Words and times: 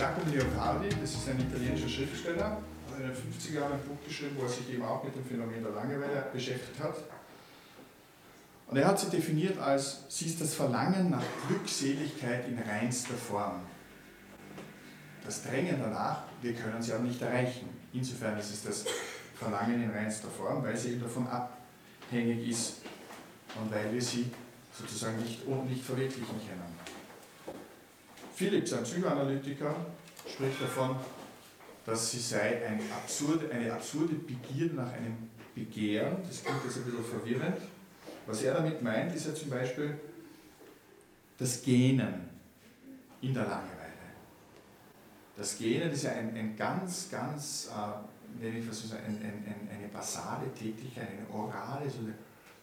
Giacomo 0.00 0.32
Leopardi, 0.32 0.88
das 0.98 1.10
ist 1.10 1.28
ein 1.28 1.38
italienischer 1.38 1.86
Schriftsteller, 1.86 2.52
hat 2.52 2.96
in 2.96 3.02
den 3.02 3.12
50er 3.12 3.52
Jahren 3.52 3.72
ein 3.74 3.80
Buch 3.80 4.02
geschrieben, 4.02 4.34
wo 4.38 4.44
er 4.44 4.48
sich 4.48 4.72
eben 4.72 4.82
auch 4.82 5.04
mit 5.04 5.14
dem 5.14 5.26
Phänomen 5.26 5.62
der 5.62 5.72
Langeweile 5.72 6.24
beschäftigt 6.32 6.80
hat. 6.80 6.94
Und 8.68 8.78
er 8.78 8.88
hat 8.88 8.98
sie 8.98 9.10
definiert 9.10 9.58
als, 9.58 10.04
sie 10.08 10.24
ist 10.24 10.40
das 10.40 10.54
Verlangen 10.54 11.10
nach 11.10 11.22
Glückseligkeit 11.46 12.48
in 12.48 12.58
reinster 12.58 13.12
Form. 13.12 13.60
Das 15.22 15.42
Drängen 15.42 15.76
danach, 15.78 16.22
wir 16.40 16.54
können 16.54 16.80
sie 16.80 16.94
auch 16.94 17.02
nicht 17.02 17.20
erreichen. 17.20 17.68
Insofern 17.92 18.38
ist 18.38 18.54
es 18.54 18.62
das 18.62 18.84
Verlangen 19.34 19.82
in 19.82 19.90
reinster 19.90 20.28
Form, 20.28 20.64
weil 20.64 20.78
sie 20.78 20.92
eben 20.92 21.02
davon 21.02 21.26
abhängig 21.26 22.48
ist 22.48 22.76
und 23.60 23.70
weil 23.70 23.92
wir 23.92 24.00
sie 24.00 24.30
sozusagen 24.72 25.18
nicht, 25.18 25.46
nicht 25.68 25.84
verwirklichen 25.84 26.24
können. 26.26 26.89
Philips, 28.40 28.72
ein 28.72 28.84
Psychoanalytiker, 28.84 29.74
spricht 30.26 30.62
davon, 30.62 30.96
dass 31.84 32.10
sie 32.10 32.20
sei 32.20 32.66
ein 32.66 32.80
absurde, 32.90 33.50
eine 33.50 33.70
absurde 33.70 34.14
Begierde 34.14 34.76
nach 34.76 34.90
einem 34.94 35.28
Begehren. 35.54 36.16
Das 36.26 36.42
klingt 36.42 36.64
jetzt 36.64 36.78
ein 36.78 36.84
bisschen 36.84 37.04
verwirrend. 37.04 37.58
Was 38.26 38.42
er 38.42 38.54
damit 38.54 38.80
meint, 38.80 39.14
ist 39.14 39.26
ja 39.26 39.34
zum 39.34 39.50
Beispiel 39.50 40.00
das 41.36 41.60
Gähnen 41.60 42.30
in 43.20 43.34
der 43.34 43.42
Langeweile. 43.42 44.08
Das 45.36 45.58
Gähnen 45.58 45.90
ist 45.90 46.04
ja 46.04 46.12
ein, 46.12 46.34
ein 46.34 46.56
ganz, 46.56 47.10
ganz, 47.10 47.68
äh, 47.68 48.42
nenne 48.42 48.60
ich 48.60 48.66
was 48.70 48.88
so, 48.88 48.96
ein, 48.96 49.18
ein, 49.22 49.68
eine 49.70 49.88
basale 49.88 50.50
Tätigkeit, 50.54 51.08
eine 51.10 51.38
orale, 51.38 51.90
so 51.90 51.98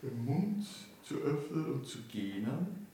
den 0.01 0.25
Mund 0.25 0.65
zu 1.03 1.17
öffnen 1.17 1.65
und 1.73 1.87
zu 1.87 1.99
gähnen. 2.11 2.86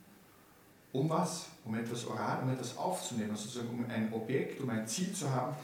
Um 0.94 1.10
was? 1.10 1.48
Um 1.66 1.76
etwas 1.76 2.06
oral, 2.06 2.44
um 2.44 2.54
etwas 2.54 2.78
aufzunehmen, 2.78 3.36
sozusagen 3.36 3.70
um 3.70 3.86
ein 3.90 4.14
Objekt, 4.14 4.62
um 4.62 4.70
ein 4.70 4.88
Ziel 4.88 5.12
zu 5.12 5.30
haben, 5.30 5.56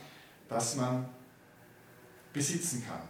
das 0.50 0.76
man 0.76 1.08
besitzen 2.34 2.84
kann. 2.86 3.02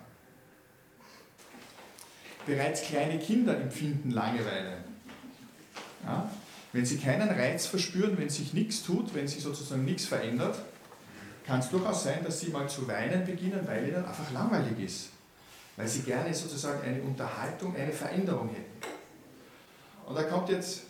Bereits 2.46 2.82
kleine 2.84 3.20
Kinder 3.20 3.60
empfinden 3.60 4.12
Langeweile. 4.12 4.78
Ja? 6.04 6.30
Wenn 6.74 6.86
sie 6.86 6.98
keinen 6.98 7.30
Reiz 7.30 7.66
verspüren, 7.66 8.18
wenn 8.18 8.30
sich 8.30 8.54
nichts 8.54 8.84
tut, 8.84 9.14
wenn 9.14 9.28
sich 9.28 9.42
sozusagen 9.42 9.86
nichts 9.86 10.06
verändert, 10.06 10.62
kann 11.46 11.62
es 11.62 11.70
durchaus 11.70 12.04
sein, 12.04 12.24
dass 12.24 12.42
sie 12.42 12.50
mal 12.50 12.68
zu 12.70 12.88
weinen 12.88 13.26
beginnen, 13.26 13.62
weil 13.66 13.88
ihnen 13.88 14.06
einfach 14.06 14.32
langweilig 14.32 14.80
ist. 14.80 15.10
Weil 15.78 15.88
sie 15.88 16.02
gerne 16.02 16.34
sozusagen 16.34 16.82
eine 16.82 17.02
Unterhaltung, 17.02 17.76
eine 17.76 17.92
Veränderung 17.92 18.50
hätten. 18.50 18.94
Und 20.06 20.16
da 20.16 20.24
kommt 20.24 20.50
jetzt 20.50 20.84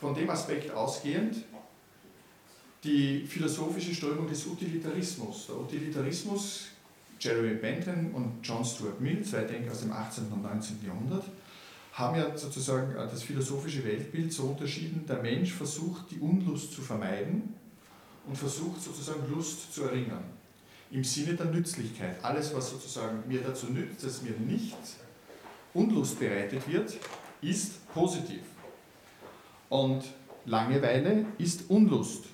von 0.00 0.14
dem 0.14 0.30
Aspekt 0.30 0.70
ausgehend 0.72 1.36
die 2.82 3.26
philosophische 3.26 3.94
Strömung 3.94 4.26
des 4.26 4.46
Utilitarismus. 4.46 5.46
Der 5.48 5.56
Utilitarismus 5.56 6.68
Jeremy 7.20 7.54
Bentham 7.54 8.14
und 8.14 8.40
John 8.42 8.64
Stuart 8.64 9.00
Mill, 9.00 9.22
zwei 9.22 9.42
Denker 9.42 9.72
aus 9.72 9.80
dem 9.80 9.92
18. 9.92 10.32
und 10.32 10.42
19. 10.42 10.78
Jahrhundert, 10.86 11.24
haben 11.92 12.16
ja 12.16 12.36
sozusagen 12.36 12.92
äh, 12.92 13.06
das 13.06 13.22
philosophische 13.22 13.84
Weltbild 13.84 14.32
so 14.32 14.44
unterschieden, 14.44 15.04
der 15.06 15.20
Mensch 15.20 15.52
versucht 15.52 16.10
die 16.10 16.18
Unlust 16.18 16.72
zu 16.72 16.80
vermeiden 16.80 17.54
und 18.26 18.38
versucht 18.38 18.80
sozusagen 18.80 19.30
Lust 19.30 19.74
zu 19.74 19.82
erringen. 19.82 20.40
Im 20.90 21.04
Sinne 21.04 21.34
der 21.34 21.46
Nützlichkeit. 21.46 22.16
Alles, 22.24 22.54
was 22.54 22.70
sozusagen 22.70 23.22
mir 23.28 23.42
dazu 23.42 23.66
nützt, 23.66 24.02
dass 24.02 24.22
mir 24.22 24.32
nicht 24.32 24.76
Unlust 25.74 26.18
bereitet 26.18 26.66
wird, 26.66 26.96
ist 27.42 27.86
positiv. 27.92 28.40
Und 29.70 30.04
Langeweile 30.44 31.24
ist 31.38 31.70
Unlust. 31.70 32.24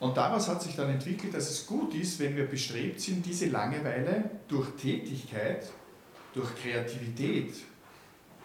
Und 0.00 0.16
daraus 0.16 0.48
hat 0.48 0.62
sich 0.62 0.74
dann 0.74 0.88
entwickelt, 0.88 1.34
dass 1.34 1.50
es 1.50 1.66
gut 1.66 1.94
ist, 1.94 2.18
wenn 2.18 2.34
wir 2.36 2.46
bestrebt 2.46 3.00
sind, 3.00 3.24
diese 3.26 3.46
Langeweile 3.46 4.30
durch 4.48 4.70
Tätigkeit, 4.70 5.70
durch 6.32 6.54
Kreativität, 6.56 7.54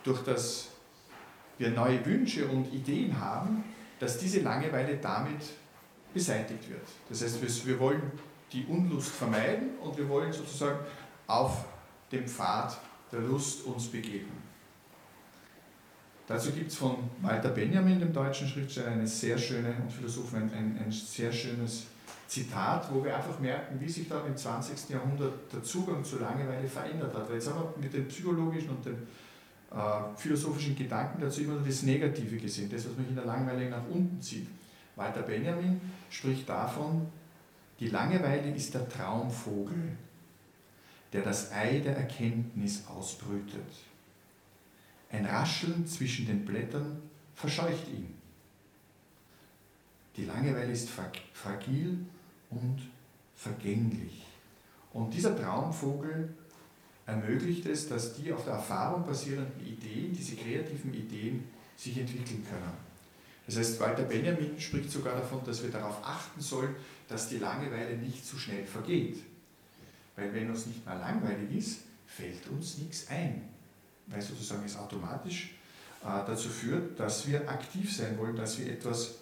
durch 0.04 0.24
das 0.24 0.68
wir 1.58 1.70
neue 1.70 2.06
Wünsche 2.06 2.48
und 2.48 2.72
Ideen 2.74 3.20
haben, 3.20 3.64
dass 4.00 4.20
diese 4.20 4.42
Langeweile 4.42 4.98
damit 4.98 5.42
beseitigt 6.14 6.70
wird. 6.70 6.88
Das 7.10 7.22
heißt, 7.24 7.66
wir 7.66 7.80
wollen 7.80 8.12
die 8.52 8.66
Unlust 8.66 9.10
vermeiden 9.10 9.78
und 9.82 9.98
wir 9.98 10.08
wollen 10.10 10.32
sozusagen 10.32 10.80
auf 11.26 11.66
dem 12.12 12.28
Pfad 12.28 12.78
der 13.12 13.22
Lust 13.22 13.66
uns 13.66 13.88
begeben. 13.88 14.47
Dazu 16.28 16.52
gibt 16.52 16.70
es 16.70 16.78
von 16.78 16.98
Walter 17.22 17.50
Benjamin, 17.50 18.00
dem 18.00 18.12
deutschen 18.12 18.48
Schriftsteller, 18.48 18.92
eine 18.92 19.08
sehr 19.08 19.38
schöne 19.38 19.74
und 19.82 19.92
Philosophen 19.92 20.44
ein, 20.44 20.52
ein, 20.52 20.80
ein 20.86 20.92
sehr 20.92 21.32
schönes 21.32 21.86
Zitat, 22.28 22.94
wo 22.94 23.02
wir 23.02 23.16
einfach 23.16 23.40
merken, 23.40 23.80
wie 23.80 23.88
sich 23.88 24.10
dann 24.10 24.28
im 24.28 24.36
20. 24.36 24.90
Jahrhundert 24.90 25.54
der 25.54 25.64
Zugang 25.64 26.04
zur 26.04 26.20
Langeweile 26.20 26.68
verändert 26.68 27.16
hat. 27.16 27.30
Weil 27.30 27.36
jetzt 27.36 27.50
haben 27.50 27.62
wir 27.62 27.82
mit 27.82 27.94
den 27.94 28.10
psychologischen 28.10 28.72
und 28.72 28.86
den 28.86 29.08
äh, 29.72 30.18
philosophischen 30.18 30.76
Gedanken 30.76 31.22
dazu 31.22 31.42
immer 31.42 31.54
nur 31.54 31.66
das 31.66 31.84
Negative 31.84 32.36
gesehen, 32.36 32.70
das, 32.70 32.86
was 32.90 32.98
mich 32.98 33.08
in 33.08 33.16
der 33.16 33.26
Langeweile 33.26 33.70
nach 33.70 33.88
unten 33.90 34.22
zieht. 34.22 34.48
Walter 34.98 35.22
Benjamin 35.22 35.80
spricht 36.10 36.50
davon, 36.50 37.08
die 37.80 37.88
Langeweile 37.88 38.54
ist 38.54 38.74
der 38.74 38.90
Traumvogel, 38.90 39.96
der 41.14 41.22
das 41.22 41.54
Ei 41.54 41.80
der 41.80 41.96
Erkenntnis 41.96 42.84
ausbrütet. 42.88 43.72
Ein 45.10 45.26
Rascheln 45.26 45.88
zwischen 45.88 46.26
den 46.26 46.46
Blättern 46.46 47.02
verscheucht 47.36 47.88
ihn. 47.88 48.14
Die 50.16 50.26
Langeweile 50.26 50.72
ist 50.72 50.90
fragil 50.90 52.00
und 52.50 52.82
vergänglich. 53.36 54.26
Und 54.92 55.14
dieser 55.14 55.40
Traumvogel 55.40 56.34
ermöglicht 57.06 57.66
es, 57.68 57.88
dass 57.88 58.16
die 58.16 58.34
auf 58.34 58.44
der 58.44 58.54
Erfahrung 58.54 59.06
basierenden 59.06 59.66
Ideen, 59.66 60.14
diese 60.14 60.36
kreativen 60.36 60.94
Ideen, 60.94 61.44
sich 61.78 61.98
entwickeln 61.98 62.46
können. 62.50 62.88
Das 63.46 63.58
heißt, 63.58 63.80
Walter 63.80 64.04
Benjamin 64.04 64.60
spricht 64.60 64.92
sogar 64.92 65.16
davon, 65.16 65.42
dass 65.46 65.64
wir 65.64 65.70
darauf 65.70 66.04
achten 66.04 66.42
sollen, 66.42 66.76
dass 67.08 67.30
die 67.30 67.38
Langeweile 67.38 67.96
nicht 67.96 68.26
zu 68.26 68.38
schnell 68.38 68.66
vergeht. 68.66 69.20
Weil 70.18 70.34
wenn 70.34 70.50
uns 70.50 70.66
nicht 70.66 70.86
mal 70.86 70.98
langweilig 70.98 71.56
ist, 71.56 71.82
fällt 72.08 72.37
weil 74.18 74.24
sozusagen 74.24 74.64
es 74.66 74.76
automatisch 74.76 75.52
äh, 76.04 76.26
dazu 76.26 76.50
führt, 76.50 77.00
dass 77.00 77.28
wir 77.28 77.48
aktiv 77.48 77.96
sein 77.96 78.18
wollen, 78.18 78.36
dass 78.36 78.60
wir 78.60 78.72
etwas 78.72 79.16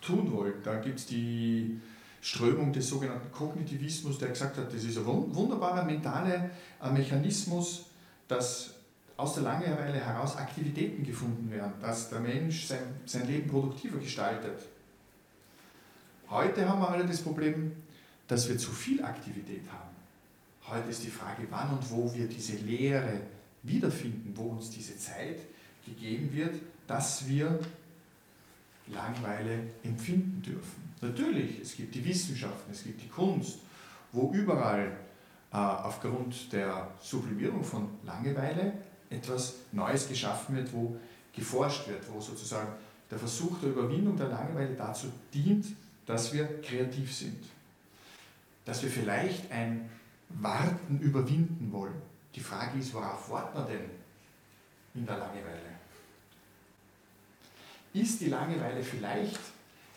tun 0.00 0.32
wollen. 0.32 0.54
Da 0.62 0.76
gibt 0.76 1.00
es 1.00 1.06
die 1.06 1.80
Strömung 2.20 2.72
des 2.72 2.88
sogenannten 2.88 3.30
Kognitivismus, 3.32 4.18
der 4.18 4.28
gesagt 4.28 4.56
hat, 4.56 4.72
das 4.72 4.84
ist 4.84 4.96
ein 4.96 5.04
wunderbarer 5.04 5.84
mentaler 5.84 6.50
äh, 6.80 6.90
Mechanismus, 6.90 7.86
dass 8.28 8.70
aus 9.16 9.34
der 9.34 9.44
Langeweile 9.44 9.98
heraus 9.98 10.36
Aktivitäten 10.36 11.04
gefunden 11.04 11.50
werden, 11.50 11.72
dass 11.80 12.10
der 12.10 12.20
Mensch 12.20 12.66
sein, 12.66 12.82
sein 13.06 13.26
Leben 13.26 13.50
produktiver 13.50 13.98
gestaltet. 13.98 14.60
Heute 16.30 16.68
haben 16.68 16.80
wir 16.80 16.88
alle 16.88 17.06
das 17.06 17.20
Problem, 17.20 17.72
dass 18.26 18.48
wir 18.48 18.58
zu 18.58 18.70
viel 18.70 19.04
Aktivität 19.04 19.62
haben. 19.70 19.94
Heute 20.66 20.88
ist 20.88 21.04
die 21.04 21.10
Frage, 21.10 21.46
wann 21.50 21.70
und 21.70 21.90
wo 21.90 22.12
wir 22.14 22.26
diese 22.26 22.56
Lehre 22.56 23.20
wiederfinden, 23.64 24.32
wo 24.36 24.50
uns 24.50 24.70
diese 24.70 24.96
Zeit 24.96 25.40
gegeben 25.84 26.32
wird, 26.32 26.54
dass 26.86 27.28
wir 27.28 27.58
Langeweile 28.86 29.58
empfinden 29.82 30.42
dürfen. 30.42 30.84
Natürlich, 31.00 31.60
es 31.60 31.76
gibt 31.76 31.94
die 31.94 32.04
Wissenschaften, 32.04 32.70
es 32.70 32.84
gibt 32.84 33.02
die 33.02 33.08
Kunst, 33.08 33.58
wo 34.12 34.30
überall 34.32 34.92
äh, 35.52 35.56
aufgrund 35.56 36.52
der 36.52 36.90
Sublimierung 37.00 37.64
von 37.64 37.88
Langeweile 38.04 38.74
etwas 39.10 39.54
Neues 39.72 40.08
geschaffen 40.08 40.56
wird, 40.56 40.72
wo 40.72 40.96
geforscht 41.34 41.88
wird, 41.88 42.02
wo 42.12 42.20
sozusagen 42.20 42.72
der 43.10 43.18
Versuch 43.18 43.58
der 43.60 43.70
Überwindung 43.70 44.16
der 44.16 44.28
Langeweile 44.28 44.74
dazu 44.74 45.06
dient, 45.32 45.66
dass 46.06 46.32
wir 46.32 46.60
kreativ 46.60 47.14
sind. 47.14 47.44
Dass 48.64 48.82
wir 48.82 48.90
vielleicht 48.90 49.50
ein 49.50 49.88
Warten 50.28 51.00
überwinden 51.00 51.70
wollen. 51.70 52.02
Die 52.34 52.40
Frage 52.40 52.78
ist, 52.78 52.92
worauf 52.92 53.30
wartet 53.30 53.54
man 53.54 53.66
denn 53.66 53.90
in 54.94 55.06
der 55.06 55.18
Langeweile? 55.18 55.74
Ist 57.92 58.20
die 58.20 58.28
Langeweile 58.28 58.82
vielleicht 58.82 59.40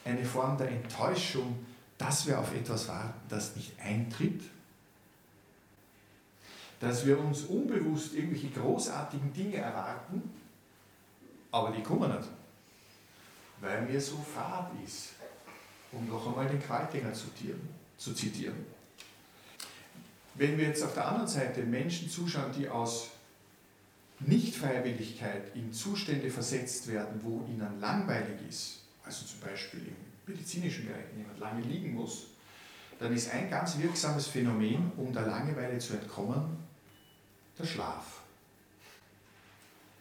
eine 0.05 0.23
Form 0.23 0.57
der 0.57 0.69
Enttäuschung, 0.69 1.65
dass 1.97 2.27
wir 2.27 2.39
auf 2.39 2.53
etwas 2.53 2.87
warten, 2.87 3.19
das 3.27 3.55
nicht 3.55 3.79
eintritt? 3.79 4.41
Dass 6.79 7.05
wir 7.07 7.19
uns 7.19 7.43
unbewusst 7.43 8.13
irgendwelche 8.13 8.51
großartigen 8.51 9.33
Dinge 9.33 9.57
erwarten, 9.57 10.31
aber 11.51 11.71
die 11.71 11.81
kommen 11.81 12.11
nicht, 12.15 12.29
weil 13.61 13.81
mir 13.81 13.99
so 13.99 14.17
fad 14.17 14.69
ist, 14.85 15.13
um 15.91 16.07
noch 16.07 16.27
einmal 16.27 16.47
den 16.47 16.61
Qualtinger 16.61 17.11
zu 17.13 18.13
zitieren. 18.13 18.65
Wenn 20.37 20.57
wir 20.57 20.67
jetzt 20.67 20.83
auf 20.83 20.93
der 20.93 21.07
anderen 21.07 21.27
Seite 21.27 21.63
Menschen 21.63 22.09
zuschauen, 22.09 22.51
die 22.57 22.69
aus 22.69 23.09
Nichtfreiwilligkeit 24.19 25.55
in 25.55 25.73
Zustände 25.73 26.29
versetzt 26.29 26.87
werden, 26.87 27.19
wo 27.23 27.43
ihnen 27.47 27.79
langweilig 27.79 28.37
ist, 28.47 28.81
also 29.03 29.25
zum 29.25 29.39
Beispiel 29.39 29.79
im 29.79 29.95
medizinischen 30.31 30.85
Bereich, 30.85 31.05
wenn 31.11 31.19
jemand 31.19 31.39
lange 31.39 31.61
liegen 31.61 31.93
muss, 31.93 32.27
dann 32.99 33.13
ist 33.13 33.31
ein 33.31 33.49
ganz 33.49 33.77
wirksames 33.79 34.27
Phänomen, 34.27 34.91
um 34.97 35.13
der 35.13 35.25
Langeweile 35.27 35.77
zu 35.79 35.93
entkommen, 35.93 36.57
der 37.57 37.65
Schlaf. 37.65 38.21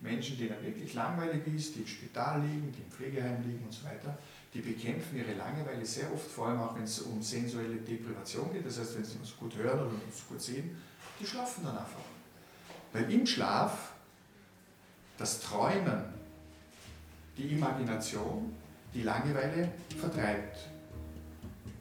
Menschen, 0.00 0.38
denen 0.38 0.62
wirklich 0.62 0.94
langweilig 0.94 1.46
ist, 1.54 1.74
die 1.74 1.80
im 1.80 1.86
Spital 1.86 2.42
liegen, 2.42 2.72
die 2.72 2.82
im 2.82 2.90
Pflegeheim 2.90 3.42
liegen 3.46 3.64
und 3.64 3.72
so 3.72 3.84
weiter, 3.84 4.18
die 4.56 4.62
bekämpfen 4.62 5.18
ihre 5.18 5.34
Langeweile 5.34 5.84
sehr 5.84 6.10
oft, 6.12 6.30
vor 6.30 6.48
allem 6.48 6.60
auch 6.60 6.74
wenn 6.74 6.84
es 6.84 7.00
um 7.00 7.20
sensuelle 7.20 7.76
Deprivation 7.76 8.50
geht, 8.54 8.64
das 8.64 8.78
heißt, 8.78 8.96
wenn 8.96 9.04
sie 9.04 9.18
uns 9.18 9.36
gut 9.36 9.54
hören 9.54 9.80
oder 9.80 9.90
uns 9.90 10.26
gut 10.26 10.40
sehen, 10.40 10.74
die 11.20 11.26
schlafen 11.26 11.64
dann 11.64 11.76
einfach. 11.76 12.00
Weil 12.92 13.12
im 13.12 13.26
Schlaf 13.26 13.92
das 15.18 15.40
Träumen, 15.40 16.04
die 17.36 17.52
Imagination, 17.52 18.54
die 18.94 19.02
Langeweile 19.02 19.72
vertreibt. 20.00 20.68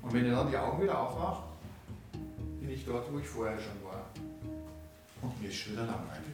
Und 0.02 0.14
wenn 0.14 0.26
ich 0.26 0.32
dann 0.32 0.50
die 0.50 0.58
Augen 0.58 0.84
wieder 0.84 1.00
aufmache, 1.00 1.44
bin 2.60 2.70
ich 2.70 2.84
dort, 2.86 3.12
wo 3.12 3.20
ich 3.20 3.28
vorher 3.28 3.58
schon 3.58 3.82
war. 3.90 4.06
Und 5.22 5.42
mir 5.42 5.48
ist 5.48 5.56
schon 5.56 5.74
wieder 5.74 5.86
langweilig. 5.86 6.26